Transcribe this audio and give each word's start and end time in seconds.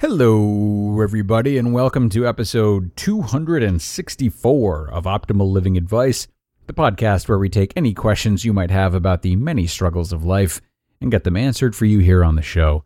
Hello, 0.00 1.00
everybody, 1.00 1.56
and 1.56 1.72
welcome 1.72 2.10
to 2.10 2.28
episode 2.28 2.94
264 2.96 4.90
of 4.90 5.04
Optimal 5.04 5.50
Living 5.50 5.78
Advice, 5.78 6.28
the 6.66 6.74
podcast 6.74 7.30
where 7.30 7.38
we 7.38 7.48
take 7.48 7.72
any 7.74 7.94
questions 7.94 8.44
you 8.44 8.52
might 8.52 8.70
have 8.70 8.92
about 8.92 9.22
the 9.22 9.36
many 9.36 9.66
struggles 9.66 10.12
of 10.12 10.22
life 10.22 10.60
and 11.00 11.10
get 11.10 11.24
them 11.24 11.34
answered 11.34 11.74
for 11.74 11.86
you 11.86 12.00
here 12.00 12.22
on 12.22 12.36
the 12.36 12.42
show. 12.42 12.84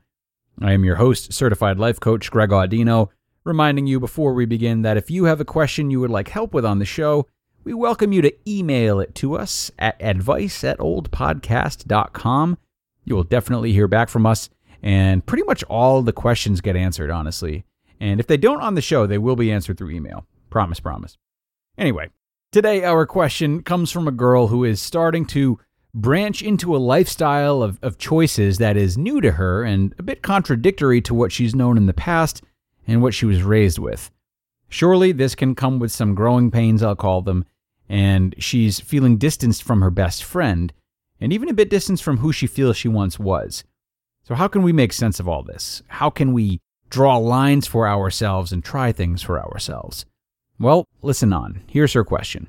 I 0.61 0.73
am 0.73 0.84
your 0.84 0.95
host, 0.95 1.33
certified 1.33 1.81
life 1.81 1.98
coach 1.98 2.31
Greg 2.31 2.51
Audino, 2.51 3.09
reminding 3.42 3.89
you 3.89 3.98
before 3.98 4.33
we 4.33 4.47
begin 4.47 4.83
that 4.83 4.97
if 4.97 5.11
you 5.11 5.25
have 5.25 5.41
a 5.41 5.45
question 5.45 5.91
you 5.91 5.98
would 5.98 6.11
like 6.11 6.29
help 6.29 6.55
with 6.55 6.65
on 6.65 6.79
the 6.79 6.84
show, 6.84 7.27
we 7.65 7.75
welcome 7.75 8.12
you 8.12 8.23
to 8.23 8.33
email 8.48 9.01
it 9.01 9.17
to 9.17 9.37
us 9.37 9.73
at 9.81 9.97
advice 10.01 10.62
at 10.62 10.79
oldpodcast.com. 10.79 12.56
You 13.05 13.17
will 13.17 13.25
definitely 13.25 13.73
hear 13.73 13.89
back 13.89 14.09
from 14.09 14.27
us 14.27 14.48
and 14.83 15.25
pretty 15.25 15.45
much 15.45 15.62
all 15.65 16.02
the 16.02 16.12
questions 16.12 16.61
get 16.61 16.77
answered, 16.77 17.11
honestly. 17.11 17.65
And 18.01 18.19
if 18.19 18.27
they 18.27 18.37
don't 18.37 18.62
on 18.62 18.75
the 18.75 18.83
show, 18.83 19.06
they 19.06 19.19
will 19.19 19.37
be 19.37 19.53
answered 19.53 19.79
through 19.79 19.91
email. 19.91 20.27
Promise, 20.48 20.81
promise. 20.81 21.19
Anyway, 21.77 22.11
today 22.53 22.84
our 22.84 23.06
question 23.06 23.62
comes 23.62 23.91
from 23.91 24.08
a 24.08 24.12
girl 24.12 24.48
who 24.48 24.64
is 24.64 24.81
starting 24.81 25.27
to 25.27 25.58
branch 25.95 26.42
into 26.42 26.75
a 26.75 26.78
lifestyle 26.78 27.62
of, 27.62 27.78
of 27.83 27.98
choices 27.98 28.58
that 28.58 28.77
is 28.77 28.97
new 28.97 29.20
to 29.20 29.33
her 29.33 29.64
and 29.64 29.95
a 29.98 30.03
bit 30.03 30.23
contradictory 30.23 31.01
to 31.03 31.14
what 31.14 31.33
she's 31.33 31.55
known 31.55 31.77
in 31.77 31.86
the 31.86 31.92
past 31.92 32.42
and 32.86 33.03
what 33.03 33.14
she 33.14 33.27
was 33.27 33.42
raised 33.42 33.78
with. 33.78 34.11
Surely 34.69 35.12
this 35.12 35.34
can 35.34 35.55
come 35.55 35.78
with 35.78 35.91
some 35.91 36.14
growing 36.14 36.51
pains, 36.51 36.83
I'll 36.83 36.95
call 36.97 37.23
them, 37.23 37.45
and 37.89 38.34
she's 38.39 38.78
feeling 38.78 39.17
distanced 39.19 39.64
from 39.64 39.81
her 39.83 39.91
best 39.91 40.23
friend, 40.23 40.73
and 41.20 41.33
even 41.33 41.48
a 41.48 41.55
bit 41.55 41.70
distanced 41.70 42.05
from 42.05 42.19
who 42.19 42.33
she 42.33 42.47
feels 42.47 42.77
she 42.77 42.89
once 42.89 43.19
was. 43.19 43.64
So, 44.31 44.36
how 44.36 44.47
can 44.47 44.62
we 44.62 44.73
make 44.73 44.92
sense 44.92 45.19
of 45.19 45.27
all 45.27 45.42
this? 45.42 45.83
How 45.89 46.09
can 46.09 46.33
we 46.33 46.61
draw 46.89 47.17
lines 47.17 47.67
for 47.67 47.89
ourselves 47.89 48.53
and 48.53 48.62
try 48.62 48.92
things 48.92 49.23
for 49.23 49.45
ourselves? 49.45 50.06
Well, 50.56 50.86
listen 51.03 51.33
on. 51.33 51.64
Here's 51.67 51.95
her 51.95 52.05
question 52.05 52.48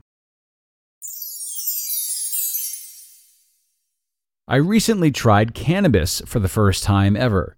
I 4.48 4.58
recently 4.58 5.10
tried 5.10 5.56
cannabis 5.56 6.22
for 6.28 6.38
the 6.38 6.48
first 6.48 6.84
time 6.84 7.18
ever. 7.18 7.58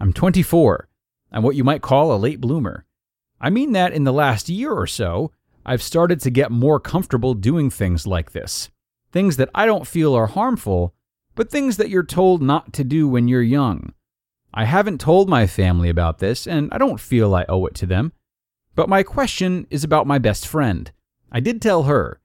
I'm 0.00 0.12
24. 0.12 0.88
I'm 1.30 1.44
what 1.44 1.54
you 1.54 1.62
might 1.62 1.80
call 1.80 2.12
a 2.12 2.18
late 2.18 2.40
bloomer. 2.40 2.84
I 3.40 3.50
mean 3.50 3.70
that 3.74 3.92
in 3.92 4.02
the 4.02 4.12
last 4.12 4.48
year 4.48 4.72
or 4.72 4.88
so, 4.88 5.30
I've 5.64 5.80
started 5.80 6.18
to 6.22 6.30
get 6.30 6.50
more 6.50 6.80
comfortable 6.80 7.34
doing 7.34 7.70
things 7.70 8.04
like 8.04 8.32
this. 8.32 8.68
Things 9.12 9.36
that 9.36 9.50
I 9.54 9.64
don't 9.64 9.86
feel 9.86 10.12
are 10.16 10.26
harmful, 10.26 10.92
but 11.34 11.50
things 11.50 11.76
that 11.76 11.90
you're 11.90 12.02
told 12.02 12.42
not 12.42 12.72
to 12.74 12.84
do 12.84 13.08
when 13.08 13.28
you're 13.28 13.42
young. 13.42 13.92
I 14.52 14.64
haven't 14.64 15.00
told 15.00 15.28
my 15.28 15.46
family 15.46 15.88
about 15.88 16.18
this, 16.18 16.46
and 16.46 16.68
I 16.72 16.78
don't 16.78 17.00
feel 17.00 17.34
I 17.34 17.44
owe 17.48 17.66
it 17.66 17.74
to 17.76 17.86
them. 17.86 18.12
But 18.74 18.88
my 18.88 19.02
question 19.02 19.66
is 19.70 19.84
about 19.84 20.06
my 20.06 20.18
best 20.18 20.46
friend. 20.46 20.90
I 21.30 21.40
did 21.40 21.62
tell 21.62 21.84
her. 21.84 22.20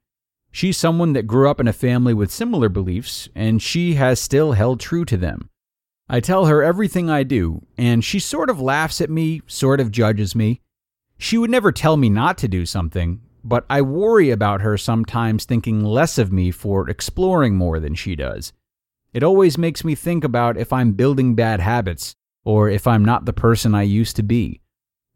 She's 0.50 0.76
someone 0.76 1.12
that 1.12 1.26
grew 1.26 1.48
up 1.48 1.60
in 1.60 1.68
a 1.68 1.72
family 1.72 2.14
with 2.14 2.32
similar 2.32 2.68
beliefs, 2.68 3.28
and 3.34 3.62
she 3.62 3.94
has 3.94 4.20
still 4.20 4.52
held 4.52 4.80
true 4.80 5.04
to 5.04 5.16
them. 5.16 5.50
I 6.08 6.20
tell 6.20 6.46
her 6.46 6.62
everything 6.62 7.10
I 7.10 7.24
do, 7.24 7.66
and 7.76 8.04
she 8.04 8.18
sort 8.18 8.48
of 8.48 8.60
laughs 8.60 9.00
at 9.00 9.10
me, 9.10 9.42
sort 9.46 9.80
of 9.80 9.90
judges 9.90 10.34
me. 10.34 10.62
She 11.18 11.36
would 11.36 11.50
never 11.50 11.72
tell 11.72 11.96
me 11.96 12.08
not 12.08 12.38
to 12.38 12.48
do 12.48 12.64
something, 12.64 13.20
but 13.44 13.66
I 13.68 13.82
worry 13.82 14.30
about 14.30 14.60
her 14.60 14.76
sometimes 14.78 15.44
thinking 15.44 15.84
less 15.84 16.16
of 16.16 16.32
me 16.32 16.50
for 16.50 16.88
exploring 16.88 17.54
more 17.56 17.78
than 17.78 17.94
she 17.94 18.16
does. 18.16 18.52
It 19.16 19.22
always 19.22 19.56
makes 19.56 19.82
me 19.82 19.94
think 19.94 20.24
about 20.24 20.58
if 20.58 20.74
I'm 20.74 20.92
building 20.92 21.34
bad 21.34 21.58
habits 21.58 22.14
or 22.44 22.68
if 22.68 22.86
I'm 22.86 23.02
not 23.02 23.24
the 23.24 23.32
person 23.32 23.74
I 23.74 23.80
used 23.80 24.14
to 24.16 24.22
be. 24.22 24.60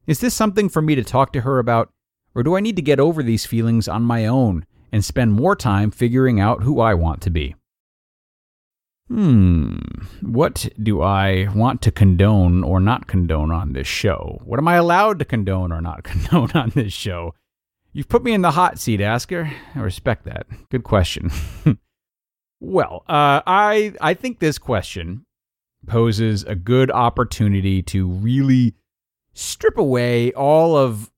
Is 0.06 0.20
this 0.20 0.32
something 0.32 0.70
for 0.70 0.80
me 0.80 0.94
to 0.94 1.04
talk 1.04 1.34
to 1.34 1.42
her 1.42 1.58
about, 1.58 1.92
or 2.34 2.42
do 2.42 2.56
I 2.56 2.60
need 2.60 2.76
to 2.76 2.82
get 2.82 2.98
over 2.98 3.22
these 3.22 3.44
feelings 3.44 3.88
on 3.88 4.02
my 4.02 4.24
own 4.24 4.64
and 4.90 5.04
spend 5.04 5.34
more 5.34 5.54
time 5.54 5.90
figuring 5.90 6.40
out 6.40 6.62
who 6.62 6.80
I 6.80 6.94
want 6.94 7.20
to 7.20 7.30
be? 7.30 7.54
Hmm, 9.08 9.76
what 10.22 10.66
do 10.82 11.02
I 11.02 11.48
want 11.54 11.82
to 11.82 11.90
condone 11.90 12.64
or 12.64 12.80
not 12.80 13.06
condone 13.06 13.50
on 13.50 13.74
this 13.74 13.86
show? 13.86 14.40
What 14.46 14.58
am 14.58 14.66
I 14.66 14.76
allowed 14.76 15.18
to 15.18 15.26
condone 15.26 15.72
or 15.72 15.82
not 15.82 16.04
condone 16.04 16.52
on 16.52 16.70
this 16.70 16.94
show? 16.94 17.34
You've 17.92 18.08
put 18.08 18.24
me 18.24 18.32
in 18.32 18.40
the 18.40 18.52
hot 18.52 18.78
seat, 18.78 19.02
Asker. 19.02 19.52
I 19.74 19.80
respect 19.80 20.24
that. 20.24 20.46
Good 20.70 20.84
question. 20.84 21.30
well, 22.60 23.04
uh, 23.08 23.40
I 23.46 23.94
I 24.00 24.14
think 24.14 24.38
this 24.38 24.58
question 24.58 25.24
poses 25.86 26.44
a 26.44 26.54
good 26.54 26.90
opportunity 26.90 27.82
to 27.82 28.06
really 28.06 28.74
strip 29.32 29.78
away 29.78 30.32
all 30.32 30.76
of 30.76 31.10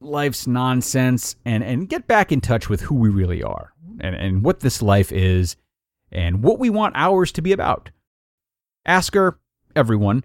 life's 0.00 0.46
nonsense 0.46 1.36
and 1.44 1.62
and 1.62 1.88
get 1.88 2.06
back 2.06 2.32
in 2.32 2.40
touch 2.40 2.68
with 2.68 2.82
who 2.82 2.96
we 2.96 3.08
really 3.08 3.42
are 3.42 3.72
and, 4.00 4.14
and 4.14 4.44
what 4.44 4.60
this 4.60 4.82
life 4.82 5.12
is 5.12 5.56
and 6.10 6.42
what 6.42 6.58
we 6.58 6.70
want 6.70 6.94
ours 6.96 7.30
to 7.32 7.42
be 7.42 7.52
about. 7.52 7.90
Asker, 8.84 9.38
everyone, 9.76 10.24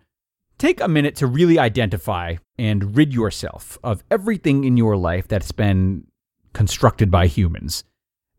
take 0.57 0.79
a 0.79 0.87
minute 0.87 1.15
to 1.17 1.27
really 1.27 1.59
identify 1.59 2.35
and 2.57 2.95
rid 2.95 3.13
yourself 3.13 3.77
of 3.83 4.03
everything 4.09 4.63
in 4.63 4.77
your 4.77 4.95
life 4.95 5.27
that's 5.27 5.51
been 5.51 6.07
constructed 6.53 7.11
by 7.11 7.27
humans. 7.27 7.83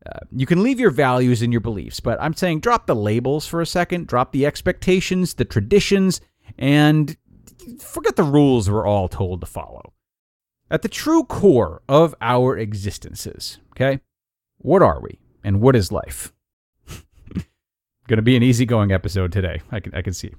Uh, 0.07 0.19
you 0.33 0.47
can 0.47 0.63
leave 0.63 0.79
your 0.79 0.91
values 0.91 1.41
and 1.41 1.53
your 1.53 1.61
beliefs, 1.61 2.01
but 2.01 2.21
I'm 2.21 2.35
saying 2.35 2.61
drop 2.61 2.87
the 2.87 2.95
labels 2.95 3.47
for 3.47 3.61
a 3.61 3.67
second, 3.67 4.07
drop 4.07 4.33
the 4.33 4.45
expectations, 4.45 5.35
the 5.35 5.45
traditions, 5.45 6.21
and 6.59 7.17
forget 7.79 8.17
the 8.17 8.23
rules 8.23 8.71
we're 8.71 8.87
all 8.87 9.09
told 9.09 9.41
to 9.41 9.47
follow. 9.47 9.93
At 10.71 10.83
the 10.83 10.89
true 10.89 11.25
core 11.25 11.83
of 11.89 12.15
our 12.21 12.57
existences, 12.59 13.59
okay, 13.73 14.01
what 14.59 14.83
are 14.83 15.01
we 15.01 15.21
and 15.43 15.61
what 15.61 15.77
is 15.77 15.93
life? 15.93 16.33
Going 18.09 18.17
to 18.17 18.23
be 18.23 18.37
an 18.37 18.43
easygoing 18.43 18.93
episode 18.93 19.33
today. 19.33 19.63
I 19.71 19.81
can 19.81 19.95
I 19.95 20.03
can 20.03 20.13
see. 20.13 20.33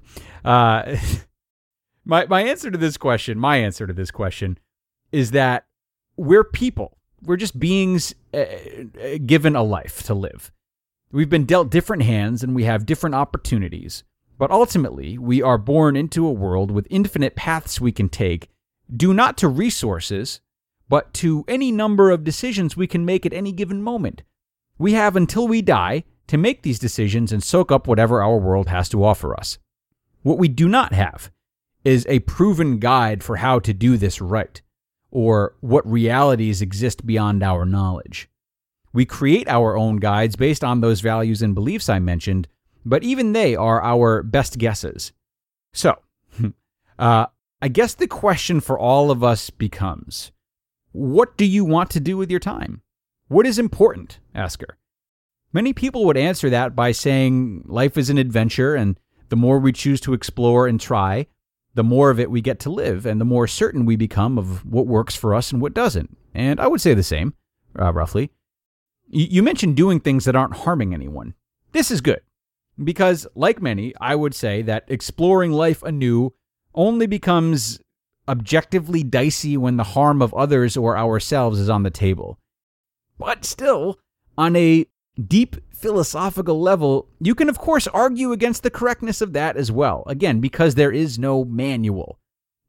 Uh, 0.43 0.97
my 2.05 2.25
my 2.27 2.43
answer 2.43 2.69
to 2.69 2.77
this 2.77 2.97
question, 2.97 3.39
my 3.39 3.57
answer 3.57 3.87
to 3.87 3.93
this 3.93 4.11
question, 4.11 4.57
is 5.11 5.31
that 5.31 5.65
we're 6.17 6.43
people. 6.43 6.97
We're 7.25 7.37
just 7.37 7.59
beings 7.59 8.13
uh, 8.33 8.37
uh, 8.37 9.17
given 9.25 9.55
a 9.55 9.63
life 9.63 10.03
to 10.03 10.13
live. 10.13 10.51
We've 11.11 11.29
been 11.29 11.45
dealt 11.45 11.69
different 11.69 12.03
hands 12.03 12.43
and 12.43 12.53
we 12.53 12.65
have 12.65 12.85
different 12.85 13.15
opportunities. 13.15 14.03
But 14.37 14.51
ultimately, 14.51 15.17
we 15.17 15.41
are 15.41 15.57
born 15.57 15.95
into 15.95 16.27
a 16.27 16.31
world 16.31 16.69
with 16.69 16.87
infinite 16.89 17.35
paths 17.35 17.79
we 17.79 17.91
can 17.91 18.09
take, 18.09 18.49
due 18.95 19.13
not 19.13 19.37
to 19.37 19.47
resources, 19.47 20.41
but 20.89 21.13
to 21.15 21.45
any 21.47 21.71
number 21.71 22.11
of 22.11 22.23
decisions 22.23 22.75
we 22.75 22.85
can 22.85 23.05
make 23.05 23.25
at 23.25 23.33
any 23.33 23.51
given 23.51 23.81
moment. 23.81 24.23
We 24.77 24.91
have 24.93 25.15
until 25.15 25.47
we 25.47 25.61
die 25.61 26.03
to 26.27 26.37
make 26.37 26.63
these 26.63 26.79
decisions 26.79 27.31
and 27.31 27.41
soak 27.41 27.71
up 27.71 27.87
whatever 27.87 28.21
our 28.21 28.37
world 28.37 28.67
has 28.67 28.89
to 28.89 29.03
offer 29.05 29.33
us. 29.39 29.57
What 30.21 30.37
we 30.37 30.47
do 30.47 30.67
not 30.67 30.91
have 30.91 31.31
is 31.85 32.05
a 32.09 32.19
proven 32.19 32.79
guide 32.79 33.23
for 33.23 33.37
how 33.37 33.59
to 33.59 33.73
do 33.73 33.95
this 33.95 34.19
right, 34.19 34.61
or 35.15 35.55
what 35.61 35.89
realities 35.89 36.61
exist 36.61 37.05
beyond 37.05 37.41
our 37.41 37.63
knowledge. 37.63 38.27
We 38.91 39.05
create 39.05 39.47
our 39.47 39.77
own 39.77 39.95
guides 39.95 40.35
based 40.35 40.61
on 40.61 40.81
those 40.81 40.99
values 40.99 41.41
and 41.41 41.55
beliefs 41.55 41.87
I 41.87 41.99
mentioned, 41.99 42.49
but 42.83 43.01
even 43.01 43.31
they 43.31 43.55
are 43.55 43.81
our 43.81 44.21
best 44.21 44.57
guesses. 44.57 45.13
So, 45.71 45.97
uh, 46.99 47.27
I 47.61 47.67
guess 47.69 47.93
the 47.93 48.07
question 48.07 48.59
for 48.59 48.77
all 48.77 49.09
of 49.09 49.23
us 49.23 49.49
becomes 49.49 50.33
what 50.91 51.37
do 51.37 51.45
you 51.45 51.63
want 51.63 51.91
to 51.91 52.01
do 52.01 52.17
with 52.17 52.29
your 52.29 52.41
time? 52.41 52.81
What 53.29 53.47
is 53.47 53.57
important? 53.57 54.19
Asker. 54.33 54.77
Many 55.53 55.71
people 55.71 56.03
would 56.03 56.17
answer 56.17 56.49
that 56.49 56.75
by 56.75 56.91
saying 56.91 57.63
life 57.67 57.97
is 57.97 58.09
an 58.09 58.17
adventure, 58.17 58.75
and 58.75 58.99
the 59.29 59.37
more 59.37 59.59
we 59.59 59.71
choose 59.71 60.01
to 60.01 60.13
explore 60.13 60.67
and 60.67 60.79
try, 60.79 61.27
the 61.75 61.83
more 61.83 62.09
of 62.09 62.19
it 62.19 62.31
we 62.31 62.41
get 62.41 62.59
to 62.61 62.69
live, 62.69 63.05
and 63.05 63.21
the 63.21 63.25
more 63.25 63.47
certain 63.47 63.85
we 63.85 63.95
become 63.95 64.37
of 64.37 64.65
what 64.65 64.87
works 64.87 65.15
for 65.15 65.35
us 65.35 65.51
and 65.51 65.61
what 65.61 65.73
doesn't. 65.73 66.17
And 66.33 66.59
I 66.59 66.67
would 66.67 66.81
say 66.81 66.93
the 66.93 67.03
same, 67.03 67.33
uh, 67.77 67.93
roughly. 67.93 68.31
Y- 69.13 69.27
you 69.29 69.43
mentioned 69.43 69.75
doing 69.75 69.99
things 69.99 70.25
that 70.25 70.35
aren't 70.35 70.57
harming 70.57 70.93
anyone. 70.93 71.33
This 71.73 71.91
is 71.91 72.01
good, 72.01 72.21
because, 72.81 73.27
like 73.35 73.61
many, 73.61 73.93
I 74.01 74.15
would 74.15 74.33
say 74.33 74.61
that 74.63 74.85
exploring 74.87 75.51
life 75.51 75.83
anew 75.83 76.33
only 76.73 77.07
becomes 77.07 77.79
objectively 78.27 79.03
dicey 79.03 79.55
when 79.55 79.77
the 79.77 79.83
harm 79.83 80.21
of 80.21 80.33
others 80.33 80.75
or 80.75 80.97
ourselves 80.97 81.59
is 81.59 81.69
on 81.69 81.83
the 81.83 81.91
table. 81.91 82.39
But 83.19 83.45
still, 83.45 83.99
on 84.37 84.55
a 84.55 84.87
deep 85.21 85.55
philosophical 85.73 86.59
level, 86.59 87.07
you 87.19 87.35
can, 87.35 87.49
of 87.49 87.57
course, 87.57 87.87
argue 87.87 88.31
against 88.31 88.63
the 88.63 88.69
correctness 88.69 89.21
of 89.21 89.33
that 89.33 89.57
as 89.57 89.71
well. 89.71 90.03
Again, 90.07 90.39
because 90.39 90.75
there 90.75 90.91
is 90.91 91.19
no 91.19 91.45
manual. 91.45 92.19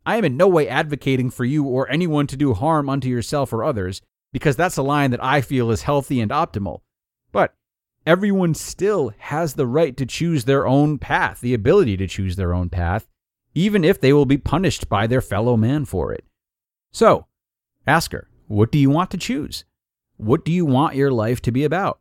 I 0.04 0.16
am 0.16 0.24
in 0.24 0.36
no 0.36 0.46
way 0.46 0.68
advocating 0.68 1.30
for 1.30 1.44
you 1.44 1.64
or 1.64 1.90
anyone 1.90 2.26
to 2.28 2.36
do 2.36 2.54
harm 2.54 2.88
unto 2.88 3.08
yourself 3.08 3.52
or 3.52 3.64
others, 3.64 4.00
because 4.32 4.54
that's 4.54 4.76
a 4.76 4.82
line 4.82 5.10
that 5.10 5.24
I 5.24 5.40
feel 5.40 5.70
is 5.70 5.82
healthy 5.82 6.20
and 6.20 6.30
optimal. 6.30 6.80
But 7.32 7.54
everyone 8.06 8.54
still 8.54 9.12
has 9.18 9.54
the 9.54 9.66
right 9.66 9.96
to 9.96 10.06
choose 10.06 10.44
their 10.44 10.66
own 10.66 10.98
path, 10.98 11.40
the 11.40 11.54
ability 11.54 11.96
to 11.96 12.06
choose 12.06 12.36
their 12.36 12.54
own 12.54 12.68
path, 12.68 13.08
even 13.54 13.82
if 13.82 14.00
they 14.00 14.12
will 14.12 14.26
be 14.26 14.38
punished 14.38 14.88
by 14.88 15.06
their 15.06 15.20
fellow 15.20 15.56
man 15.56 15.84
for 15.84 16.12
it. 16.12 16.24
So, 16.92 17.26
Asker, 17.86 18.28
what 18.46 18.70
do 18.70 18.78
you 18.78 18.90
want 18.90 19.10
to 19.10 19.16
choose? 19.16 19.64
What 20.18 20.44
do 20.44 20.52
you 20.52 20.64
want 20.64 20.94
your 20.94 21.10
life 21.10 21.42
to 21.42 21.52
be 21.52 21.64
about? 21.64 21.98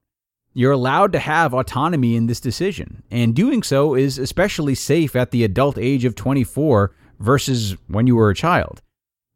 You're 0.58 0.72
allowed 0.72 1.12
to 1.12 1.20
have 1.20 1.54
autonomy 1.54 2.16
in 2.16 2.28
this 2.28 2.40
decision, 2.40 3.04
and 3.12 3.36
doing 3.36 3.62
so 3.62 3.94
is 3.94 4.18
especially 4.18 4.74
safe 4.74 5.14
at 5.14 5.32
the 5.32 5.44
adult 5.44 5.78
age 5.78 6.06
of 6.06 6.16
24 6.16 6.96
versus 7.20 7.76
when 7.90 8.08
you 8.08 8.16
were 8.16 8.30
a 8.30 8.36
child. 8.36 8.82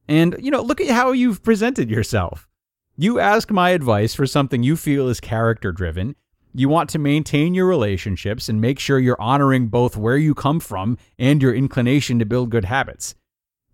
And, 0.07 0.37
you 0.39 0.49
know, 0.49 0.61
look 0.61 0.79
at 0.79 0.87
how 0.87 1.11
you've 1.11 1.43
presented 1.43 1.89
yourself. 1.89 2.47
You 2.95 3.19
ask 3.19 3.51
my 3.51 3.71
advice 3.71 4.15
for 4.15 4.25
something 4.25 4.63
you 4.63 4.77
feel 4.77 5.09
is 5.09 5.19
character 5.19 5.73
driven. 5.73 6.15
You 6.53 6.69
want 6.69 6.89
to 6.91 6.99
maintain 6.99 7.53
your 7.53 7.67
relationships 7.67 8.47
and 8.47 8.61
make 8.61 8.79
sure 8.79 8.97
you're 8.97 9.21
honoring 9.21 9.67
both 9.67 9.97
where 9.97 10.17
you 10.17 10.33
come 10.33 10.61
from 10.61 10.97
and 11.17 11.41
your 11.41 11.53
inclination 11.53 12.17
to 12.19 12.25
build 12.25 12.49
good 12.49 12.65
habits. 12.65 13.13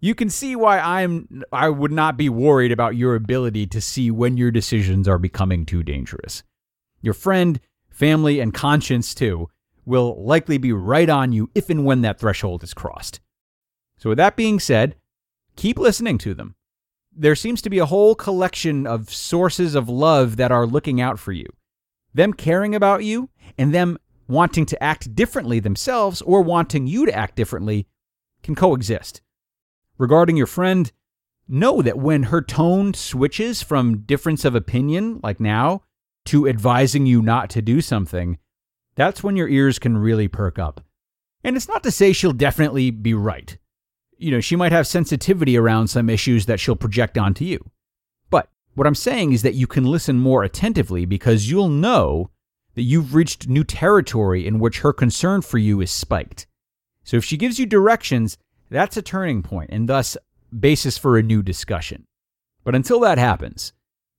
You 0.01 0.15
can 0.15 0.31
see 0.31 0.55
why 0.55 0.79
I'm 0.79 1.43
I 1.51 1.69
would 1.69 1.91
not 1.91 2.17
be 2.17 2.27
worried 2.27 2.71
about 2.71 2.95
your 2.95 3.13
ability 3.13 3.67
to 3.67 3.81
see 3.81 4.09
when 4.09 4.35
your 4.35 4.49
decisions 4.49 5.07
are 5.07 5.19
becoming 5.19 5.63
too 5.63 5.83
dangerous. 5.83 6.41
Your 7.05 7.13
friend, 7.13 7.59
family, 7.87 8.39
and 8.39 8.51
conscience, 8.51 9.13
too, 9.13 9.47
will 9.85 10.25
likely 10.25 10.57
be 10.57 10.73
right 10.73 11.07
on 11.07 11.31
you 11.31 11.51
if 11.53 11.69
and 11.69 11.85
when 11.85 12.01
that 12.01 12.19
threshold 12.19 12.63
is 12.63 12.73
crossed. 12.73 13.19
So, 13.95 14.09
with 14.09 14.17
that 14.17 14.35
being 14.35 14.59
said, 14.59 14.95
keep 15.55 15.77
listening 15.77 16.17
to 16.17 16.33
them. 16.33 16.55
There 17.15 17.35
seems 17.35 17.61
to 17.61 17.69
be 17.69 17.77
a 17.77 17.85
whole 17.85 18.15
collection 18.15 18.87
of 18.87 19.13
sources 19.13 19.75
of 19.75 19.87
love 19.87 20.37
that 20.37 20.51
are 20.51 20.65
looking 20.65 20.99
out 20.99 21.19
for 21.19 21.31
you. 21.31 21.45
Them 22.15 22.33
caring 22.33 22.73
about 22.73 23.03
you 23.03 23.29
and 23.55 23.71
them 23.71 23.99
wanting 24.27 24.65
to 24.65 24.83
act 24.83 25.13
differently 25.13 25.59
themselves 25.59 26.23
or 26.23 26.41
wanting 26.41 26.87
you 26.87 27.05
to 27.05 27.15
act 27.15 27.35
differently 27.35 27.87
can 28.41 28.55
coexist. 28.55 29.21
Regarding 29.99 30.37
your 30.37 30.47
friend, 30.47 30.91
know 31.47 31.83
that 31.83 31.99
when 31.99 32.23
her 32.23 32.41
tone 32.41 32.95
switches 32.95 33.61
from 33.61 33.99
difference 33.99 34.43
of 34.43 34.55
opinion, 34.55 35.19
like 35.21 35.39
now, 35.39 35.83
to 36.25 36.47
advising 36.47 37.05
you 37.05 37.21
not 37.21 37.49
to 37.51 37.61
do 37.61 37.81
something, 37.81 38.37
that's 38.95 39.23
when 39.23 39.35
your 39.35 39.47
ears 39.47 39.79
can 39.79 39.97
really 39.97 40.27
perk 40.27 40.57
up. 40.57 40.81
And 41.43 41.55
it's 41.55 41.67
not 41.67 41.83
to 41.83 41.91
say 41.91 42.11
she'll 42.11 42.33
definitely 42.33 42.89
be 42.91 43.13
right. 43.13 43.57
You 44.17 44.31
know, 44.31 44.39
she 44.39 44.55
might 44.55 44.71
have 44.71 44.87
sensitivity 44.87 45.57
around 45.57 45.87
some 45.87 46.09
issues 46.09 46.45
that 46.47 46.59
she'll 46.59 46.75
project 46.75 47.17
onto 47.17 47.45
you. 47.45 47.69
But 48.29 48.49
what 48.73 48.87
I'm 48.87 48.95
saying 48.95 49.33
is 49.33 49.41
that 49.43 49.53
you 49.53 49.67
can 49.67 49.83
listen 49.83 50.17
more 50.17 50.43
attentively 50.43 51.05
because 51.05 51.49
you'll 51.49 51.69
know 51.69 52.31
that 52.73 52.83
you've 52.83 53.13
reached 53.13 53.47
new 53.47 53.63
territory 53.63 54.47
in 54.47 54.59
which 54.59 54.79
her 54.79 54.93
concern 54.93 55.41
for 55.41 55.57
you 55.57 55.81
is 55.81 55.91
spiked. 55.91 56.47
So 57.03 57.17
if 57.17 57.25
she 57.25 57.37
gives 57.37 57.59
you 57.59 57.65
directions, 57.65 58.37
that's 58.69 58.97
a 58.97 59.01
turning 59.01 59.43
point 59.43 59.69
and 59.71 59.87
thus 59.87 60.17
basis 60.57 60.97
for 60.97 61.17
a 61.17 61.23
new 61.23 61.43
discussion. 61.43 62.05
But 62.63 62.75
until 62.75 62.99
that 63.01 63.17
happens, 63.17 63.73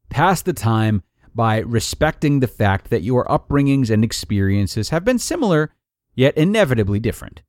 pass 0.08 0.42
the 0.42 0.52
time 0.52 1.02
by 1.36 1.58
respecting 1.58 2.40
the 2.40 2.48
fact 2.48 2.88
that 2.88 3.02
your 3.02 3.26
upbringings 3.26 3.90
and 3.90 4.02
experiences 4.02 4.88
have 4.88 5.04
been 5.04 5.18
similar, 5.18 5.74
yet 6.14 6.36
inevitably 6.36 6.98
different. 6.98 7.42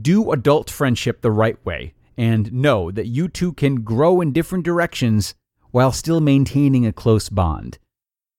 Do 0.00 0.32
adult 0.32 0.68
friendship 0.68 1.20
the 1.20 1.30
right 1.30 1.64
way 1.64 1.94
and 2.18 2.52
know 2.52 2.90
that 2.90 3.06
you 3.06 3.28
two 3.28 3.52
can 3.52 3.82
grow 3.82 4.20
in 4.20 4.32
different 4.32 4.64
directions 4.64 5.34
while 5.70 5.92
still 5.92 6.20
maintaining 6.20 6.84
a 6.84 6.92
close 6.92 7.28
bond. 7.28 7.78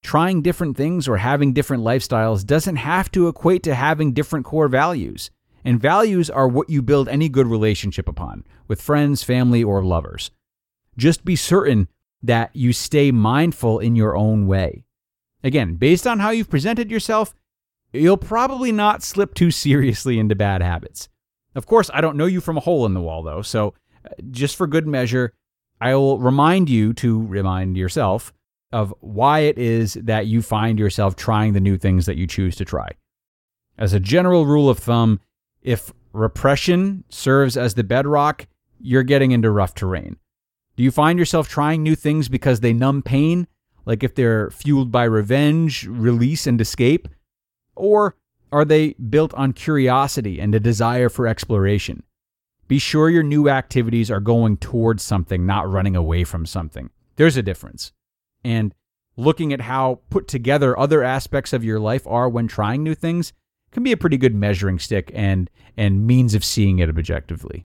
Trying 0.04 0.42
different 0.42 0.76
things 0.76 1.08
or 1.08 1.18
having 1.18 1.54
different 1.54 1.84
lifestyles 1.84 2.46
doesn't 2.46 2.76
have 2.76 3.10
to 3.12 3.28
equate 3.28 3.64
to 3.64 3.76
having 3.76 4.14
different 4.14 4.46
core 4.46 4.68
values. 4.68 5.32
And 5.64 5.80
values 5.80 6.30
are 6.30 6.48
what 6.48 6.70
you 6.70 6.82
build 6.82 7.08
any 7.08 7.30
good 7.30 7.48
relationship 7.48 8.10
upon, 8.10 8.44
with 8.68 8.82
friends, 8.82 9.24
family, 9.24 9.64
or 9.64 9.84
lovers. 9.84 10.32
Just 10.98 11.24
be 11.24 11.36
certain 11.36 11.88
that 12.24 12.52
you 12.54 12.74
stay 12.74 13.12
mindful 13.12 13.80
in 13.80 13.96
your 13.96 14.16
own 14.16 14.48
way. 14.48 14.86
Again, 15.44 15.76
based 15.76 16.06
on 16.06 16.20
how 16.20 16.30
you've 16.30 16.50
presented 16.50 16.92
yourself, 16.92 17.34
you'll 17.94 18.18
probably 18.18 18.72
not 18.72 19.04
slip 19.04 19.34
too 19.34 19.52
seriously 19.52 20.20
into 20.20 20.36
bad 20.36 20.62
habits. 20.62 21.10
Of 21.56 21.66
course, 21.66 21.90
I 21.94 22.02
don't 22.02 22.18
know 22.18 22.26
you 22.26 22.42
from 22.42 22.58
a 22.58 22.62
hole 22.62 22.86
in 22.86 22.94
the 22.94 23.02
wall, 23.02 23.24
though, 23.24 23.42
so 23.42 23.74
uh, 24.06 24.10
just 24.30 24.56
for 24.56 24.68
good 24.68 24.88
measure, 24.88 25.34
I 25.82 25.96
will 25.96 26.20
remind 26.20 26.70
you 26.70 26.94
to 26.94 27.26
remind 27.26 27.76
yourself 27.76 28.32
of 28.72 28.94
why 29.02 29.40
it 29.40 29.58
is 29.58 29.96
that 29.96 30.28
you 30.28 30.42
find 30.42 30.80
yourself 30.80 31.16
trying 31.16 31.54
the 31.54 31.60
new 31.60 31.78
things 31.78 32.06
that 32.06 32.18
you 32.18 32.28
choose 32.28 32.56
to 32.58 32.66
try. 32.66 32.90
As 33.78 33.94
a 33.94 34.00
general 34.00 34.46
rule 34.46 34.70
of 34.70 34.80
thumb, 34.80 35.20
if 35.62 35.92
repression 36.14 37.04
serves 37.10 37.58
as 37.58 37.74
the 37.74 37.84
bedrock, 37.84 38.48
you're 38.80 39.04
getting 39.04 39.32
into 39.32 39.50
rough 39.52 39.74
terrain. 39.74 40.18
Do 40.82 40.86
you 40.86 40.90
find 40.90 41.20
yourself 41.20 41.48
trying 41.48 41.84
new 41.84 41.94
things 41.94 42.28
because 42.28 42.62
they 42.62 42.74
numb 42.74 43.04
pain, 43.04 43.46
like 43.86 44.04
if 44.04 44.16
they're 44.16 44.50
fueled 44.50 44.92
by 44.92 45.04
revenge, 45.04 45.86
release, 45.86 46.48
and 46.48 46.60
escape? 46.60 47.08
Or 47.76 48.16
are 48.52 48.66
they 48.66 48.94
built 48.94 49.32
on 49.36 49.54
curiosity 49.54 50.40
and 50.40 50.56
a 50.56 50.60
desire 50.60 51.08
for 51.08 51.28
exploration? 51.28 52.02
Be 52.68 52.80
sure 52.80 53.12
your 53.12 53.22
new 53.22 53.48
activities 53.48 54.10
are 54.10 54.20
going 54.20 54.58
towards 54.58 55.04
something, 55.04 55.46
not 55.46 55.70
running 55.70 55.96
away 55.96 56.24
from 56.24 56.48
something. 56.48 56.90
There's 57.16 57.38
a 57.38 57.44
difference. 57.44 57.92
And 58.44 58.74
looking 59.16 59.54
at 59.54 59.62
how 59.62 60.00
put 60.10 60.28
together 60.28 60.76
other 60.80 61.04
aspects 61.04 61.54
of 61.54 61.64
your 61.64 61.80
life 61.80 62.08
are 62.08 62.28
when 62.28 62.48
trying 62.48 62.82
new 62.82 62.96
things 62.96 63.34
can 63.70 63.84
be 63.84 63.92
a 63.92 63.98
pretty 63.98 64.18
good 64.18 64.34
measuring 64.34 64.80
stick 64.80 65.12
and, 65.14 65.48
and 65.78 66.08
means 66.08 66.34
of 66.34 66.44
seeing 66.44 66.80
it 66.80 66.90
objectively. 66.90 67.68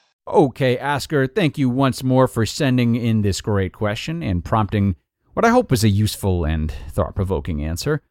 Okay, 0.27 0.77
Asker, 0.77 1.25
thank 1.27 1.57
you 1.57 1.69
once 1.69 2.03
more 2.03 2.27
for 2.27 2.45
sending 2.45 2.95
in 2.95 3.21
this 3.21 3.41
great 3.41 3.73
question 3.73 4.21
and 4.21 4.45
prompting 4.45 4.95
what 5.33 5.45
I 5.45 5.49
hope 5.49 5.71
was 5.71 5.83
a 5.83 5.89
useful 5.89 6.45
and 6.45 6.71
thought 6.89 7.15
provoking 7.15 7.63
answer. 7.63 8.01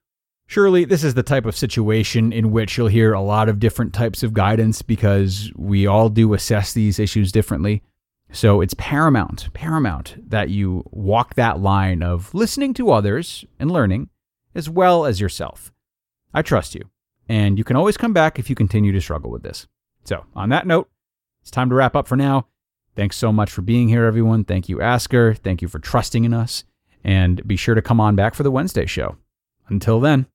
Surely, 0.46 0.84
this 0.84 1.04
is 1.04 1.14
the 1.14 1.22
type 1.22 1.46
of 1.46 1.56
situation 1.56 2.32
in 2.32 2.50
which 2.50 2.76
you'll 2.76 2.88
hear 2.88 3.12
a 3.12 3.20
lot 3.20 3.48
of 3.48 3.60
different 3.60 3.94
types 3.94 4.24
of 4.24 4.34
guidance 4.34 4.82
because 4.82 5.52
we 5.54 5.86
all 5.86 6.08
do 6.08 6.34
assess 6.34 6.72
these 6.72 6.98
issues 6.98 7.30
differently. 7.30 7.82
So 8.32 8.60
it's 8.60 8.74
paramount, 8.74 9.52
paramount 9.54 10.16
that 10.30 10.50
you 10.50 10.82
walk 10.90 11.34
that 11.34 11.60
line 11.60 12.02
of 12.02 12.34
listening 12.34 12.74
to 12.74 12.90
others 12.90 13.44
and 13.60 13.70
learning 13.70 14.08
as 14.52 14.68
well 14.68 15.04
as 15.04 15.20
yourself. 15.20 15.72
I 16.34 16.42
trust 16.42 16.74
you, 16.74 16.90
and 17.28 17.56
you 17.56 17.62
can 17.62 17.76
always 17.76 17.96
come 17.96 18.12
back 18.12 18.38
if 18.38 18.50
you 18.50 18.56
continue 18.56 18.90
to 18.90 19.00
struggle 19.00 19.30
with 19.30 19.44
this. 19.44 19.68
So, 20.04 20.26
on 20.34 20.48
that 20.48 20.66
note, 20.66 20.88
it's 21.40 21.50
time 21.50 21.68
to 21.70 21.74
wrap 21.74 21.96
up 21.96 22.08
for 22.08 22.16
now. 22.16 22.46
Thanks 22.96 23.16
so 23.16 23.32
much 23.32 23.50
for 23.50 23.62
being 23.62 23.88
here, 23.88 24.04
everyone. 24.04 24.44
Thank 24.44 24.68
you, 24.68 24.80
Asker. 24.80 25.34
Thank 25.34 25.62
you 25.62 25.68
for 25.68 25.78
trusting 25.78 26.24
in 26.24 26.34
us. 26.34 26.64
And 27.02 27.46
be 27.46 27.56
sure 27.56 27.74
to 27.74 27.82
come 27.82 28.00
on 28.00 28.16
back 28.16 28.34
for 28.34 28.42
the 28.42 28.50
Wednesday 28.50 28.86
show. 28.86 29.16
Until 29.68 30.00
then. 30.00 30.26